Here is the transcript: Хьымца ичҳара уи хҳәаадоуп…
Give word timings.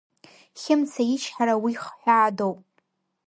Хьымца 0.61 1.01
ичҳара 1.13 1.55
уи 1.63 1.73
хҳәаадоуп… 1.83 2.59